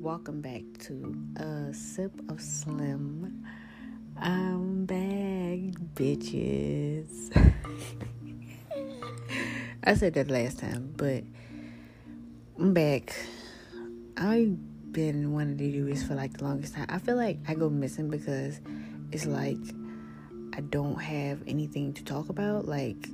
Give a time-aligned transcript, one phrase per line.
[0.00, 3.44] Welcome back to a sip of slim.
[4.16, 5.58] I'm back,
[5.94, 7.30] bitches.
[9.84, 11.22] I said that last time, but
[12.58, 13.14] I'm back.
[14.16, 14.56] I've
[14.90, 16.86] been wanting to do this for like the longest time.
[16.88, 18.58] I feel like I go missing because
[19.12, 19.58] it's like
[20.54, 22.66] I don't have anything to talk about.
[22.66, 23.06] Like,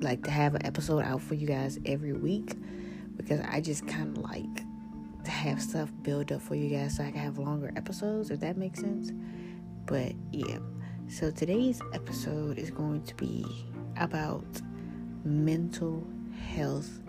[0.00, 2.54] like to have an episode out for you guys every week
[3.16, 4.64] because I just kind of like
[5.24, 8.40] to have stuff build up for you guys so I can have longer episodes, if
[8.40, 9.10] that makes sense.
[9.86, 10.58] But yeah,
[11.08, 13.44] so today's episode is going to be
[13.96, 14.44] about
[15.24, 16.06] mental
[16.54, 17.00] health.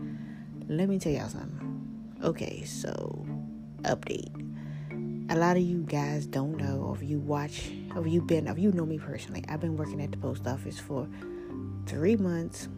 [0.67, 2.15] Let me tell y'all something.
[2.23, 3.26] Okay, so
[3.84, 4.43] update.
[5.29, 8.48] A lot of you guys don't know, or if you watch, or if you've been,
[8.48, 11.07] if you know me personally, I've been working at the post office for
[11.85, 12.70] three months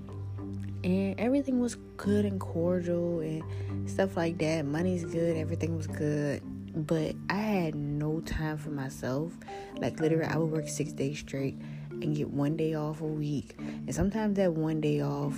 [0.84, 4.66] and everything was good and cordial and stuff like that.
[4.66, 6.42] Money's good, everything was good,
[6.88, 9.34] but I had no time for myself.
[9.78, 11.58] Like literally, I would work six days straight
[11.92, 15.36] and get one day off a week, and sometimes that one day off,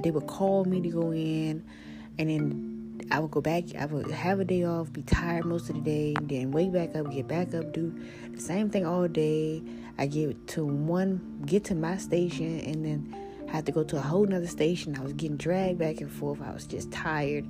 [0.00, 1.64] they would call me to go in,
[2.18, 3.64] and then I would go back.
[3.78, 6.96] I would have a day off, be tired most of the day, then wake back
[6.96, 7.94] up, get back up, do
[8.32, 9.62] the same thing all day.
[9.98, 13.23] I get to one, get to my station, and then
[13.54, 14.96] Had to go to a whole nother station.
[14.98, 16.42] I was getting dragged back and forth.
[16.42, 17.44] I was just tired.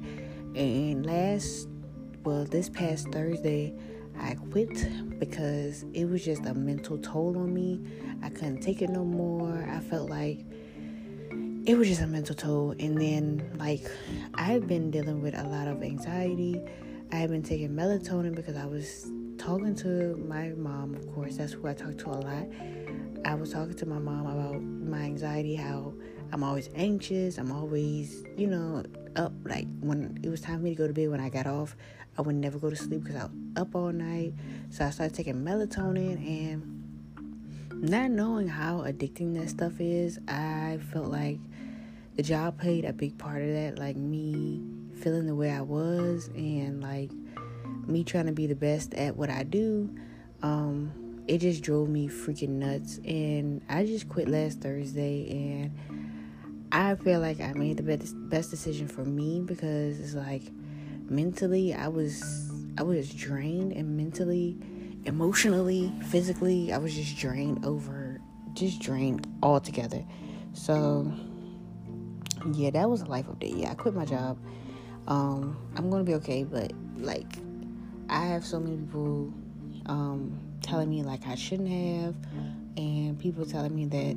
[0.55, 1.67] And last,
[2.25, 3.75] well, this past Thursday,
[4.21, 7.81] I quit because it was just a mental toll on me.
[8.23, 9.67] I couldn't take it no more.
[9.67, 10.45] I felt like
[11.65, 12.75] it was just a mental toll.
[12.79, 13.91] And then, like,
[14.35, 16.61] I've been dealing with a lot of anxiety.
[17.13, 21.37] I have been taking melatonin because I was talking to my mom, of course.
[21.37, 22.47] That's who I talk to a lot.
[23.25, 25.95] I was talking to my mom about my anxiety, how
[26.33, 27.39] I'm always anxious.
[27.39, 28.85] I'm always, you know,
[29.17, 29.33] up.
[29.45, 31.77] Like when it was time for me to go to bed, when I got off,
[32.19, 34.35] I would never go to sleep because I was up all night.
[34.71, 36.85] So I started taking melatonin and
[37.91, 41.39] not knowing how addicting that stuff is, I felt like
[42.17, 43.79] the job played a big part of that.
[43.79, 44.63] Like me
[45.01, 47.11] feeling the way I was and like
[47.89, 49.95] me trying to be the best at what I do.
[50.43, 50.93] Um,
[51.27, 52.99] it just drove me freaking nuts.
[53.05, 55.73] And I just quit last Thursday and
[56.73, 60.43] I feel like I made the best best decision for me because it's like
[61.09, 64.59] mentally I was I was drained and mentally
[65.05, 68.21] emotionally physically I was just drained over
[68.55, 70.05] just drained altogether.
[70.53, 71.13] So
[72.53, 74.39] yeah that was a life update yeah I quit my job.
[75.07, 77.37] Um I'm gonna be okay but like
[78.09, 79.33] I have so many people
[79.87, 82.15] um telling me like I shouldn't have,
[82.77, 84.17] and people telling me that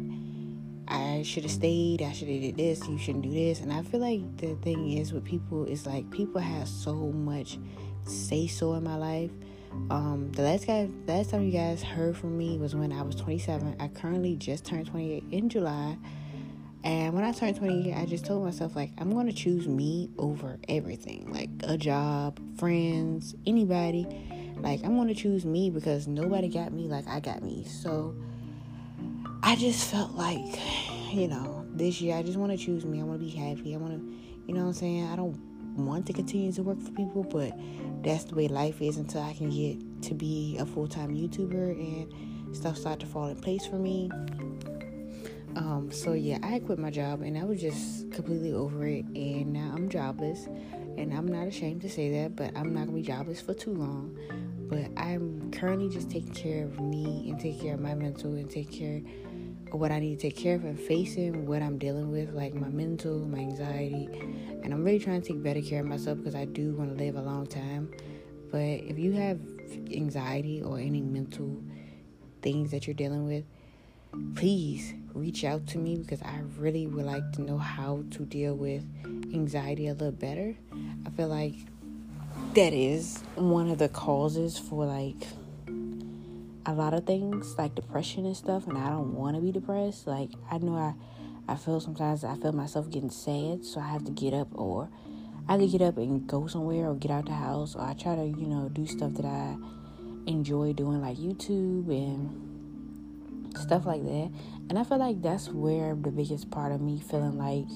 [0.87, 3.59] I should have stayed, I should have did this, you shouldn't do this.
[3.59, 7.59] And I feel like the thing is with people is like people have so much
[8.05, 9.31] say so in my life.
[9.89, 13.15] Um, the last guy, last time you guys heard from me was when I was
[13.15, 13.75] 27.
[13.79, 15.97] I currently just turned 28 in July.
[16.87, 20.09] And when I turned 20, I just told myself, like, I'm going to choose me
[20.17, 24.07] over everything like a job, friends, anybody.
[24.55, 27.65] Like, I'm going to choose me because nobody got me like I got me.
[27.65, 28.15] So,
[29.43, 30.61] I just felt like,
[31.11, 33.01] you know, this year I just want to choose me.
[33.01, 33.75] I want to be happy.
[33.75, 34.17] I want to,
[34.47, 35.07] you know what I'm saying?
[35.07, 35.37] I don't
[35.75, 37.51] want to continue to work for people, but
[38.01, 41.71] that's the way life is until I can get to be a full time YouTuber
[41.71, 44.09] and stuff start to fall in place for me.
[45.57, 49.53] Um, so yeah, I quit my job and I was just completely over it, and
[49.53, 53.01] now I'm jobless, and I'm not ashamed to say that, but I'm not gonna be
[53.01, 54.15] jobless for too long.
[54.69, 58.47] But I'm currently just taking care of me and taking care of my mental and
[58.47, 59.01] take care
[59.71, 62.53] of what I need to take care of and facing what I'm dealing with, like
[62.53, 64.07] my mental, my anxiety,
[64.61, 67.03] and I'm really trying to take better care of myself because I do want to
[67.03, 67.89] live a long time.
[68.51, 69.39] But if you have
[69.91, 71.63] anxiety or any mental
[72.43, 73.43] things that you're dealing with,
[74.35, 78.55] please reach out to me because I really would like to know how to deal
[78.55, 78.83] with
[79.33, 80.55] anxiety a little better.
[81.05, 81.55] I feel like
[82.53, 85.27] that is one of the causes for like
[86.65, 90.07] a lot of things like depression and stuff and I don't want to be depressed.
[90.07, 90.93] Like I know I
[91.49, 94.89] I feel sometimes I feel myself getting sad, so I have to get up or
[95.47, 98.15] I to get up and go somewhere or get out the house or I try
[98.15, 99.55] to, you know, do stuff that I
[100.25, 102.56] enjoy doing like YouTube and
[103.55, 104.31] stuff like that.
[104.69, 107.67] And I feel like that's where the biggest part of me feeling like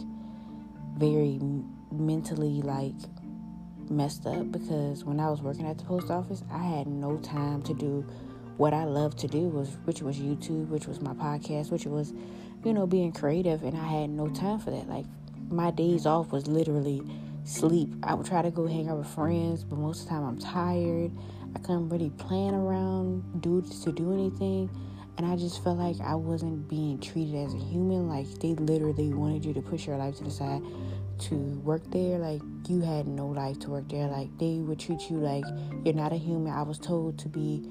[0.98, 1.40] very
[1.92, 2.96] mentally like
[3.90, 7.62] messed up because when I was working at the post office, I had no time
[7.64, 8.06] to do
[8.58, 12.14] what I love to do was which was YouTube, which was my podcast, which was
[12.64, 14.88] you know being creative and I had no time for that.
[14.88, 15.06] Like
[15.50, 17.02] my days off was literally
[17.44, 17.94] sleep.
[18.04, 20.40] I would try to go hang out with friends, but most of the time I'm
[20.40, 21.12] tired.
[21.54, 24.70] I couldn't really plan around do to do anything.
[25.22, 28.10] And I just felt like I wasn't being treated as a human.
[28.10, 30.64] Like they literally wanted you to push your life to the side
[31.28, 32.18] to work there.
[32.18, 34.08] Like you had no life to work there.
[34.08, 35.44] Like they would treat you like
[35.86, 36.52] you're not a human.
[36.52, 37.70] I was told to be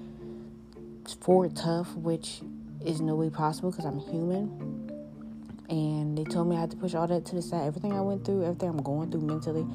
[1.23, 2.41] Ford tough, which
[2.87, 4.89] is no way possible because I'm human.
[5.69, 7.67] And they told me I had to push all that to the side.
[7.67, 9.67] Everything I went through, everything I'm going through mentally,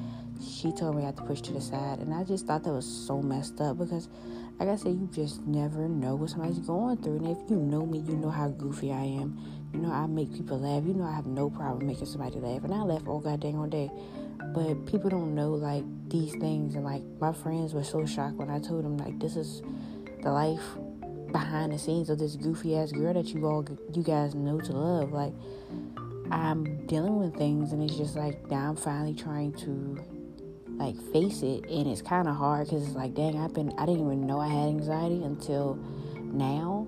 [0.42, 1.98] she told me I had to push to the side.
[1.98, 4.08] And I just thought that was so messed up because,
[4.58, 7.16] like I said, you just never know what somebody's going through.
[7.16, 9.38] And if you know me, you know how goofy I am.
[9.72, 10.84] You know, I make people laugh.
[10.86, 12.64] You know, I have no problem making somebody laugh.
[12.64, 13.90] And I laugh all goddamn all day.
[14.54, 16.74] But people don't know, like, these things.
[16.74, 19.62] And, like, my friends were so shocked when I told them, like, this is
[20.22, 20.62] the life
[21.32, 24.72] behind the scenes of this goofy ass girl that you all you guys know to
[24.72, 25.12] love.
[25.12, 25.32] Like
[26.30, 29.98] I'm dealing with things, and it's just like now I'm finally trying to
[30.76, 33.86] like face it, and it's kind of hard because it's like, dang, I've been I
[33.86, 35.78] didn't even know I had anxiety until
[36.16, 36.86] now.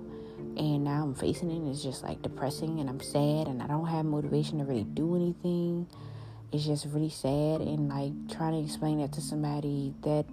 [0.57, 3.67] And now I'm facing it, and it's just like depressing, and I'm sad, and I
[3.67, 5.87] don't have motivation to really do anything.
[6.51, 10.25] It's just really sad, and like trying to explain that to somebody that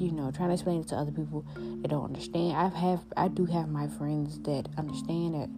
[0.00, 1.44] you know, trying to explain it to other people
[1.82, 2.56] that don't understand.
[2.56, 5.50] I've have I do have my friends that understand that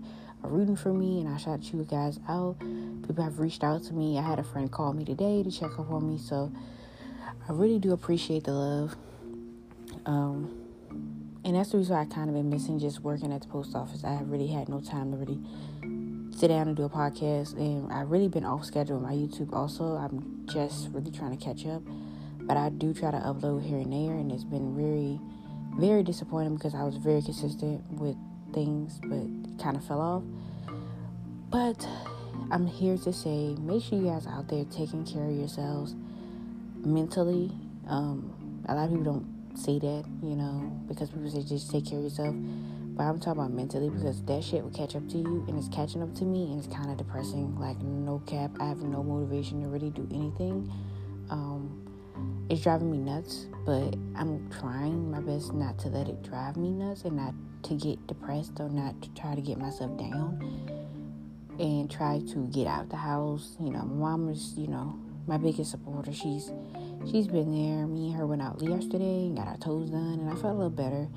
[0.42, 2.58] are rooting for me, and I shout you guys out.
[3.06, 4.18] People have reached out to me.
[4.18, 6.50] I had a friend call me today to check up on me, so
[7.50, 8.96] I really do appreciate the love.
[10.06, 10.56] Um,
[11.44, 13.74] and that's the reason why I kind of been missing just working at the post
[13.74, 14.04] office.
[14.04, 15.40] I really had no time to really
[16.34, 19.52] sit down and do a podcast, and I've really been off schedule with my YouTube.
[19.52, 21.82] Also, I'm just really trying to catch up
[22.50, 25.20] but I do try to upload here and there, and it's been very,
[25.78, 28.16] very disappointing because I was very consistent with
[28.52, 30.24] things, but kind of fell off.
[31.48, 31.86] But
[32.50, 35.94] I'm here to say, make sure you guys out there taking care of yourselves
[36.84, 37.50] mentally.
[37.88, 41.86] Um, a lot of people don't say that, you know, because people say just take
[41.86, 42.34] care of yourself.
[43.00, 45.68] But I'm talking about mentally because that shit will catch up to you and it's
[45.68, 47.58] catching up to me and it's kind of depressing.
[47.58, 50.70] Like, no cap, I have no motivation to really do anything.
[51.30, 51.86] Um,
[52.50, 56.72] it's driving me nuts, but I'm trying my best not to let it drive me
[56.72, 60.38] nuts and not to get depressed or not to try to get myself down
[61.58, 63.56] and try to get out the house.
[63.60, 66.12] You know, my mom is, you know, my biggest supporter.
[66.12, 66.50] She's
[67.08, 67.86] she's been there.
[67.86, 70.58] Me and her went out yesterday and got our toes done and I felt a
[70.58, 71.08] little better.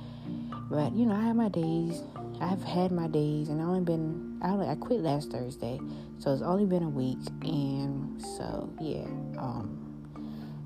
[0.70, 2.02] But you know, I have my days.
[2.42, 5.80] I've had my days and I only been I I quit last Thursday.
[6.20, 9.06] So it's only been a week and so yeah,
[9.38, 9.84] um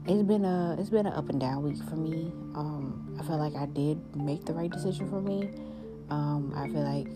[0.08, 2.32] it's been a it's been an up and down week for me.
[2.56, 5.50] Um, I feel like I did make the right decision for me.
[6.10, 7.10] Um, I feel like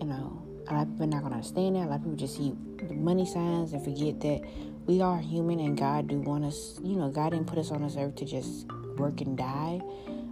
[0.00, 1.84] you know a lot of people not gonna understand that.
[1.84, 4.40] A lot of people just see the money signs and forget that
[4.88, 6.80] we are human and God do want us.
[6.82, 9.80] You know, God didn't put us on this earth to just work and die.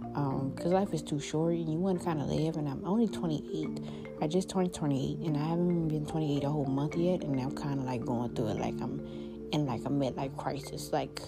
[0.09, 2.57] Because um, life is too short and you want to kind of live.
[2.57, 3.79] And I'm only 28.
[4.19, 7.23] I just turned 28 and I haven't been 28 a whole month yet.
[7.23, 10.91] And I'm kind of like going through it like I'm in like a midlife crisis.
[10.91, 11.21] Like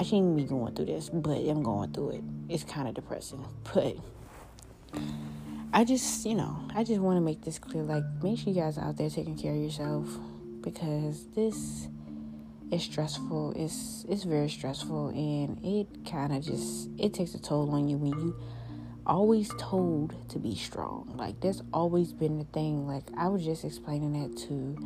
[0.00, 2.24] I shouldn't be going through this, but I'm going through it.
[2.48, 3.96] It's kind of depressing, but
[5.72, 7.82] I just, you know, I just want to make this clear.
[7.82, 10.06] Like, make sure you guys out there taking care of yourself
[10.60, 11.88] because this
[12.70, 13.52] is stressful.
[13.56, 17.96] It's it's very stressful, and it kind of just it takes a toll on you
[17.96, 18.36] when you
[19.06, 21.12] always told to be strong.
[21.16, 22.86] Like that's always been the thing.
[22.86, 24.76] Like I was just explaining that to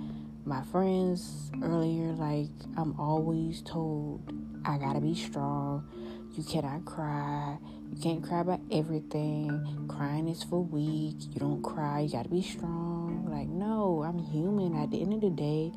[0.44, 2.12] my friends earlier.
[2.12, 4.32] Like I'm always told
[4.64, 5.88] I gotta be strong.
[6.36, 7.58] You cannot cry.
[7.92, 9.86] You can't cry about everything.
[9.88, 11.16] Crying is for weak.
[11.32, 12.00] You don't cry.
[12.00, 13.26] You gotta be strong.
[13.30, 14.76] Like no, I'm human.
[14.76, 15.72] At the end of the day,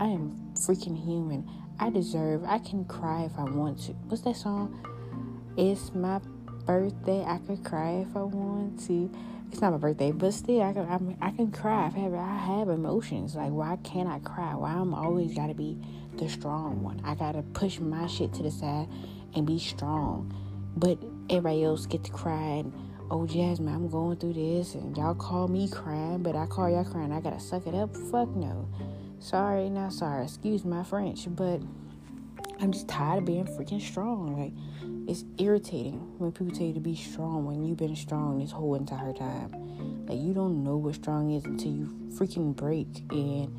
[0.00, 1.48] I am freaking human.
[1.80, 2.44] I deserve.
[2.44, 3.92] I can cry if I want to.
[4.08, 4.78] What's that song?
[5.56, 6.20] It's my
[6.66, 9.10] birthday, I could cry if I want to.
[9.50, 11.86] It's not my birthday, but still, I can I, I can cry.
[11.86, 13.34] I have I have emotions.
[13.34, 14.54] Like why can't I cry?
[14.54, 15.78] Why I'm always got to be
[16.16, 17.00] the strong one?
[17.04, 18.88] I gotta push my shit to the side
[19.34, 20.32] and be strong.
[20.76, 20.98] But
[21.30, 22.72] everybody else get to cry and
[23.10, 26.84] oh Jasmine, I'm going through this and y'all call me crying, but I call y'all
[26.84, 27.10] crying.
[27.12, 27.96] I gotta suck it up.
[27.96, 28.68] Fuck no.
[29.20, 30.24] Sorry, not sorry.
[30.24, 31.60] Excuse my French, but
[32.60, 34.38] I'm just tired of being freaking strong.
[34.38, 34.52] Like
[35.08, 38.74] it's irritating when people tell you to be strong when you've been strong this whole
[38.74, 40.06] entire time.
[40.06, 42.88] Like you don't know what strong is until you freaking break.
[43.10, 43.54] And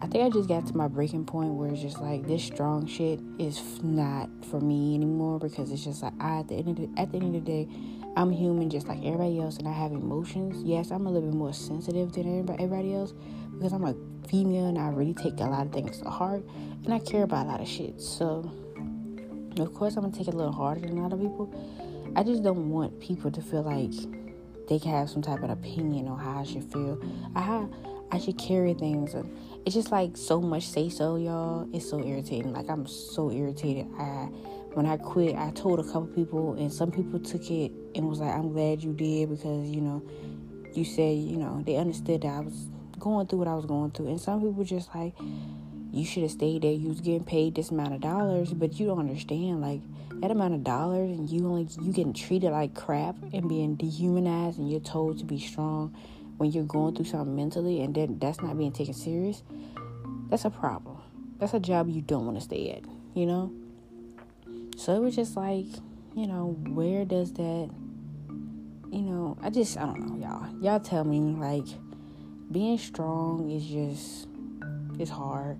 [0.00, 2.86] I think I just got to my breaking point where it's just like this strong
[2.86, 6.76] shit is not for me anymore because it's just like I at the end of
[6.76, 7.68] the, at the end of the day,
[8.16, 10.62] I'm human just like everybody else and I have emotions.
[10.64, 13.14] Yes, I'm a little bit more sensitive than everybody, else
[13.52, 13.94] because I'm a
[14.28, 16.44] female and I really take a lot of things to heart
[16.84, 18.00] and I care about a lot of shit.
[18.00, 18.50] So,
[19.58, 21.54] of course, I'm gonna take it a little harder than other people.
[22.14, 23.92] I just don't want people to feel like
[24.68, 27.00] they can have some type of opinion on how I should feel,
[27.34, 27.70] how
[28.10, 29.14] I should carry things.
[29.64, 31.66] It's just like so much say so, y'all.
[31.72, 32.52] It's so irritating.
[32.52, 33.86] Like I'm so irritated.
[33.98, 34.28] I
[34.74, 38.20] when I quit, I told a couple people, and some people took it and was
[38.20, 40.02] like, "I'm glad you did because you know,
[40.74, 43.90] you said you know they understood that I was going through what I was going
[43.90, 45.14] through." And some people just like,
[45.92, 46.72] "You should have stayed there.
[46.72, 49.80] You was getting paid this amount of dollars, but you don't understand like."
[50.22, 54.56] that amount of dollars and you only you getting treated like crap and being dehumanized
[54.56, 55.92] and you're told to be strong
[56.36, 59.42] when you're going through something mentally and then that's not being taken serious
[60.30, 60.96] that's a problem
[61.40, 63.52] that's a job you don't want to stay at you know
[64.76, 65.66] so it was just like
[66.14, 67.70] you know where does that
[68.90, 71.66] you know i just i don't know y'all y'all tell me like
[72.50, 74.28] being strong is just
[74.98, 75.58] it's hard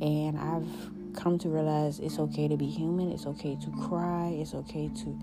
[0.00, 0.66] and i've
[1.14, 3.12] come to realize it's okay to be human.
[3.12, 4.36] It's okay to cry.
[4.38, 5.18] It's okay to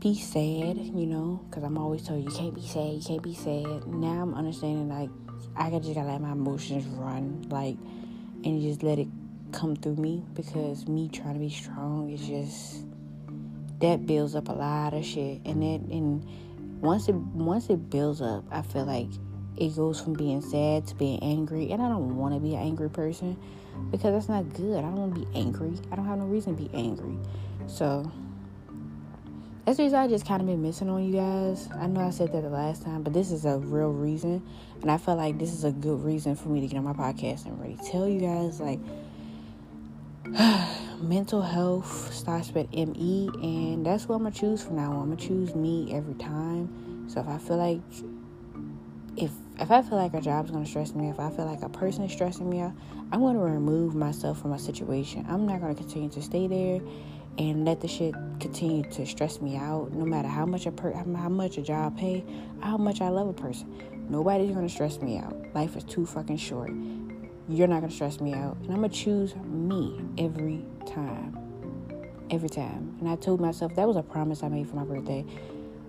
[0.00, 3.34] be sad, you know, because I'm always told you can't be sad, you can't be
[3.34, 3.86] sad.
[3.86, 5.10] Now I'm understanding like
[5.56, 7.76] I just gotta let my emotions run, like,
[8.44, 9.08] and just let it
[9.52, 12.84] come through me because me trying to be strong is just
[13.80, 16.24] that builds up a lot of shit, and then and
[16.80, 19.08] once it once it builds up, I feel like
[19.56, 22.62] it goes from being sad to being angry, and I don't want to be an
[22.62, 23.36] angry person
[23.90, 24.78] because that's not good.
[24.78, 25.72] I don't want to be angry.
[25.90, 27.16] I don't have no reason to be angry.
[27.66, 28.10] So
[29.64, 31.68] that's the reason I just kind of been missing on you guys.
[31.78, 34.42] I know I said that the last time, but this is a real reason,
[34.80, 36.92] and I feel like this is a good reason for me to get on my
[36.92, 38.80] podcast and really tell you guys like
[41.00, 45.02] mental health starts with ME, and that's what I'm gonna choose from now on.
[45.02, 47.08] I'm gonna choose me every time.
[47.08, 47.80] So if I feel like
[49.16, 51.68] if if I feel like a job's gonna stress me, if I feel like a
[51.68, 52.72] person is stressing me out,
[53.10, 55.24] I'm gonna remove myself from a situation.
[55.28, 56.80] I'm not gonna continue to stay there
[57.38, 59.92] and let the shit continue to stress me out.
[59.92, 62.24] No matter how much a per- how much a job pay,
[62.60, 65.34] how much I love a person, nobody's gonna stress me out.
[65.54, 66.70] Life is too fucking short.
[67.50, 71.34] You're not gonna stress me out, and I'm gonna choose me every time,
[72.30, 72.94] every time.
[73.00, 75.24] And I told myself that was a promise I made for my birthday.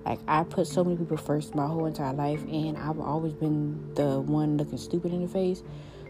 [0.06, 3.94] Like I put so many people first my whole entire life, and I've always been
[3.96, 5.62] the one looking stupid in the face.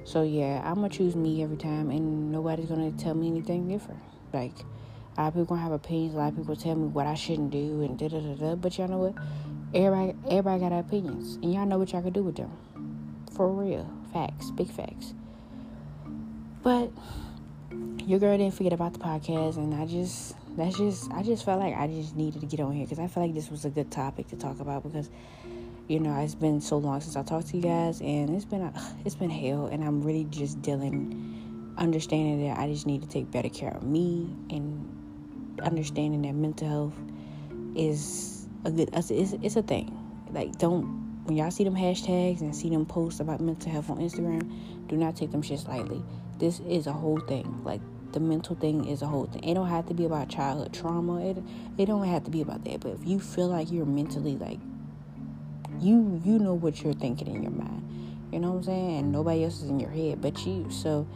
[0.03, 4.01] So yeah, I'm gonna choose me every time, and nobody's gonna tell me anything different.
[4.32, 4.53] Like
[5.18, 6.13] a lot of people gonna have opinions.
[6.13, 8.56] A lot of people tell me what I shouldn't do, and da da da da.
[8.56, 9.15] But y'all know what?
[9.74, 12.51] Everybody, everybody got opinions, and y'all know what y'all can do with them.
[13.36, 15.15] For real, facts, big facts.
[16.62, 16.92] But
[18.06, 21.60] your girl didn't forget about the podcast, and I just that's just I just felt
[21.60, 23.70] like I just needed to get on here because I felt like this was a
[23.70, 25.10] good topic to talk about because
[25.88, 28.62] you know it's been so long since I talked to you guys and it's been
[28.62, 28.74] a,
[29.06, 33.32] it's been hell and I'm really just dealing understanding that I just need to take
[33.32, 37.00] better care of me and understanding that mental health
[37.75, 39.96] is a good it's, it's a thing.
[40.32, 43.98] Like don't when y'all see them hashtags and see them posts about mental health on
[44.00, 44.51] Instagram
[44.89, 46.03] do not take them shit lightly
[46.39, 47.81] this is a whole thing like
[48.12, 49.43] the mental thing is a whole thing.
[49.43, 51.22] It don't have to be about childhood trauma.
[51.29, 51.38] It
[51.77, 52.79] it don't have to be about that.
[52.81, 54.60] But if you feel like you're mentally like
[55.79, 57.86] you you know what you're thinking in your mind.
[58.31, 58.98] You know what I'm saying?
[58.98, 60.67] And nobody else is in your head but you.
[60.69, 61.08] So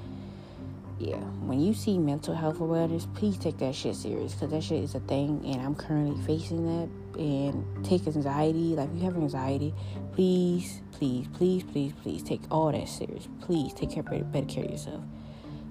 [1.00, 4.84] yeah, when you see mental health awareness, please take that shit serious because that shit
[4.84, 6.90] is a thing, and I'm currently facing that.
[7.20, 9.74] And take anxiety, like if you have anxiety,
[10.14, 13.28] please, please, please, please, please take all that serious.
[13.42, 15.04] Please take care, better care of yourself.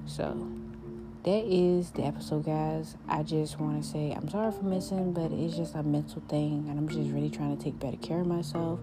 [0.07, 0.49] So
[1.23, 2.97] that is the episode, guys.
[3.09, 6.67] I just want to say I'm sorry for missing, but it's just a mental thing,
[6.69, 8.81] and I'm just really trying to take better care of myself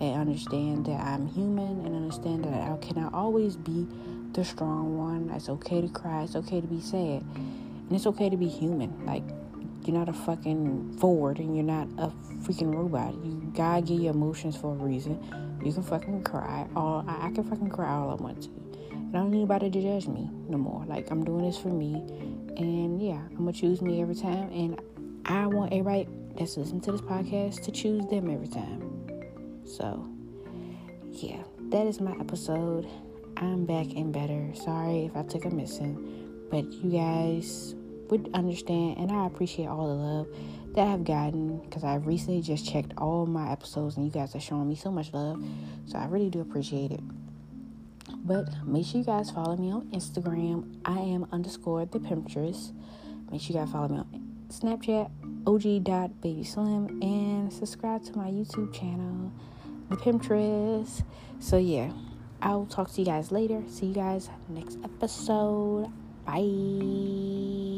[0.00, 3.86] and understand that I'm human and understand that I cannot always be
[4.32, 5.30] the strong one.
[5.34, 9.04] It's okay to cry, it's okay to be sad, and it's okay to be human.
[9.04, 9.24] Like,
[9.86, 12.08] you're not a fucking Ford and you're not a
[12.42, 13.14] freaking robot.
[13.24, 15.22] You gotta get your emotions for a reason.
[15.64, 16.66] You can fucking cry.
[16.76, 18.48] All I, I can fucking cry all I want to.
[18.92, 20.84] And I don't need anybody to judge me no more.
[20.86, 21.94] Like I'm doing this for me,
[22.56, 24.50] and yeah, I'm gonna choose me every time.
[24.52, 24.80] And
[25.26, 28.82] I want everybody that's listening to this podcast to choose them every time.
[29.64, 30.06] So,
[31.10, 32.86] yeah, that is my episode.
[33.36, 34.52] I'm back and better.
[34.54, 37.74] Sorry if I took a missing, but you guys
[38.10, 40.28] would understand, and I appreciate all the love
[40.74, 44.40] that I've gotten because I've recently just checked all my episodes, and you guys are
[44.40, 45.42] showing me so much love.
[45.86, 47.00] So I really do appreciate it.
[48.24, 50.76] But make sure you guys follow me on Instagram.
[50.84, 52.72] I am underscore the Pimptress.
[53.30, 55.10] Make sure you guys follow me on Snapchat,
[55.46, 59.32] og.babyslim, and subscribe to my YouTube channel,
[59.90, 61.02] the Pimptress.
[61.40, 61.92] So yeah,
[62.42, 63.62] I'll talk to you guys later.
[63.68, 65.90] See you guys next episode.
[66.24, 67.75] Bye.